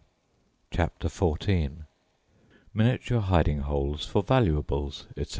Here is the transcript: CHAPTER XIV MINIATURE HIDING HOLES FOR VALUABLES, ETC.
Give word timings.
CHAPTER 0.71 1.09
XIV 1.09 1.83
MINIATURE 2.73 3.19
HIDING 3.21 3.59
HOLES 3.59 4.03
FOR 4.07 4.23
VALUABLES, 4.23 5.05
ETC. 5.15 5.29